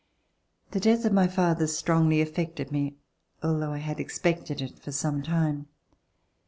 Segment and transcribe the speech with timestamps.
[0.71, 2.95] The death of my father strongly affected me,
[3.43, 5.67] al though I had expected it for some time.